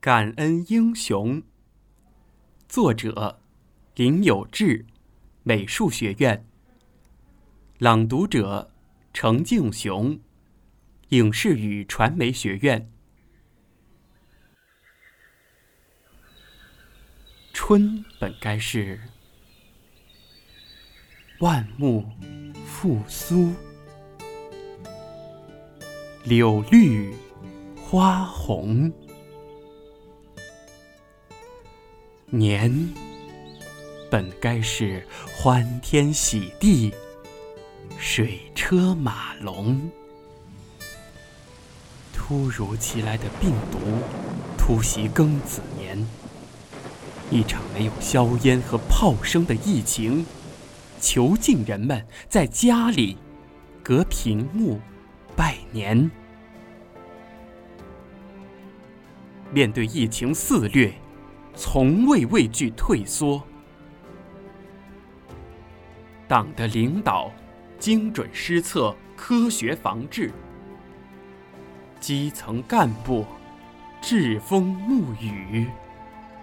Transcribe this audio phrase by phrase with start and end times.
[0.00, 1.42] 感恩英雄。
[2.68, 3.40] 作者：
[3.96, 4.86] 林有志，
[5.42, 6.46] 美术学院。
[7.78, 8.70] 朗读者：
[9.12, 10.20] 程敬雄，
[11.08, 12.88] 影视与传媒学院。
[17.52, 19.00] 春本该是
[21.40, 22.08] 万木
[22.64, 23.52] 复苏，
[26.24, 27.12] 柳绿
[27.76, 28.92] 花红。
[32.30, 32.90] 年
[34.10, 35.02] 本该是
[35.34, 36.92] 欢天喜地，
[37.98, 39.90] 水车马龙。
[42.12, 43.78] 突如其来的病毒
[44.58, 46.06] 突袭庚子年，
[47.30, 50.26] 一场没有硝烟和炮声的疫情，
[51.00, 53.16] 囚禁人们在家里
[53.82, 54.78] 隔屏幕
[55.34, 56.10] 拜年。
[59.50, 60.92] 面对疫情肆虐。
[61.60, 63.42] 从未畏惧退缩，
[66.28, 67.32] 党的领导
[67.80, 70.30] 精准施策、科学防治，
[71.98, 73.26] 基层干部
[74.00, 75.66] 栉风沐雨、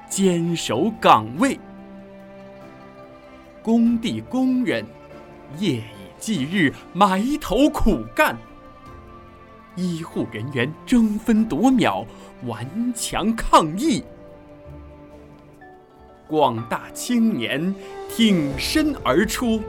[0.09, 1.57] 坚守岗位，
[3.63, 4.85] 工地工人
[5.57, 5.83] 夜以
[6.19, 8.37] 继日埋头苦干，
[9.77, 12.05] 医护人员争分夺秒
[12.43, 14.03] 顽强抗疫。
[16.27, 17.73] 广大青年
[18.09, 19.61] 挺身而出，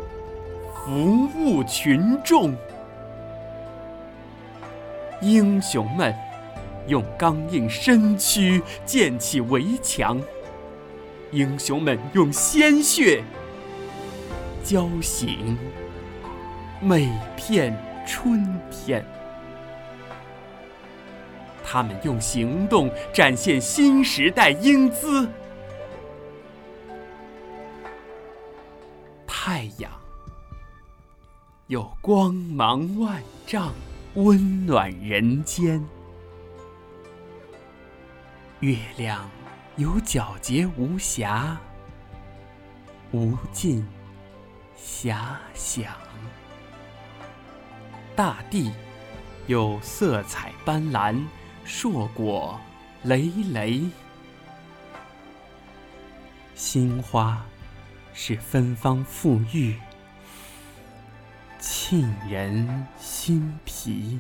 [0.75, 2.55] 服务群众。
[5.21, 6.15] 英雄们
[6.87, 10.19] 用刚硬身躯建起围墙，
[11.31, 13.23] 英雄们用鲜血
[14.65, 15.59] 浇醒
[16.81, 17.77] 每片
[18.07, 19.05] 春天。
[21.63, 25.29] 他们用行动展现新时代英姿。
[29.57, 29.91] 太阳
[31.69, 33.73] 有光芒万丈，
[34.13, 35.83] 温暖人间；
[38.61, 39.27] 月亮
[39.77, 41.59] 有皎洁无瑕，
[43.13, 43.83] 无尽
[44.77, 45.87] 遐想；
[48.15, 48.71] 大地
[49.47, 51.19] 有色彩斑斓，
[51.65, 52.61] 硕果
[53.05, 53.89] 累累；
[56.55, 57.43] 心花。
[58.19, 59.75] 是芬芳馥郁，
[61.61, 64.19] 沁人心脾。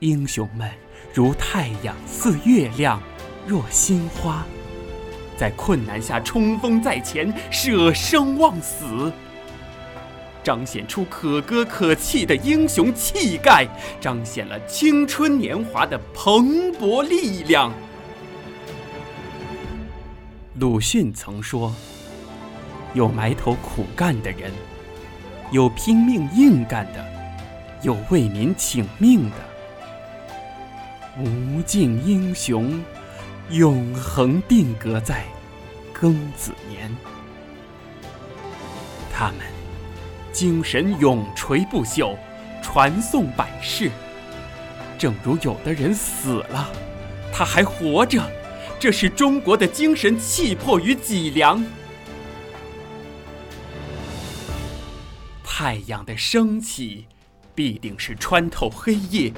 [0.00, 0.70] 英雄们
[1.14, 3.00] 如太阳似月亮，
[3.46, 4.44] 若心花，
[5.38, 9.10] 在困难下冲锋在前，舍生忘死，
[10.44, 13.66] 彰显出可歌可泣的英雄气概，
[13.98, 17.72] 彰显了青春年华的蓬勃力量。
[20.58, 21.72] 鲁迅曾说
[22.92, 24.50] ：“有埋头苦干的人，
[25.52, 27.04] 有拼命硬干的，
[27.82, 29.36] 有为民请命的，
[31.22, 32.82] 无尽英雄，
[33.50, 35.22] 永恒定格在
[35.94, 36.90] 庚子年。
[39.12, 39.36] 他们
[40.32, 42.16] 精神永垂不朽，
[42.60, 43.92] 传颂百世。
[44.98, 46.68] 正如有的人死了，
[47.32, 48.20] 他还活着。”
[48.80, 51.64] 这是中国的精神气魄与脊梁。
[55.42, 57.06] 太阳的升起，
[57.56, 59.32] 必定是穿透黑夜；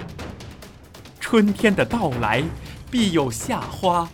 [1.18, 2.44] 春天的到来，
[2.90, 4.06] 必有夏花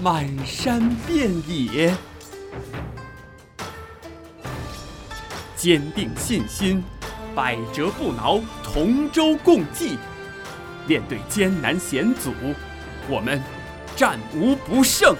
[0.00, 1.96] 满山遍野。
[5.54, 6.82] 坚定信心，
[7.36, 9.96] 百折不挠，同舟共济。
[10.88, 12.32] 面对艰难险阻，
[13.08, 13.40] 我们。
[13.96, 15.16] 战无不胜。